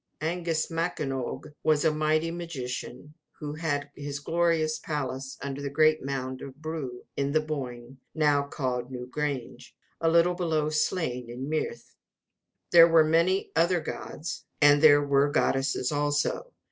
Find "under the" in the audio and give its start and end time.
5.43-5.69